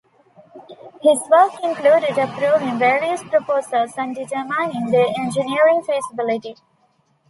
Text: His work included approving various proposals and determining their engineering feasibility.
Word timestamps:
His 1.03 1.19
work 1.29 1.51
included 1.63 2.17
approving 2.17 2.79
various 2.79 3.21
proposals 3.21 3.93
and 3.97 4.15
determining 4.15 4.87
their 4.89 5.05
engineering 5.15 5.83
feasibility. 5.83 6.55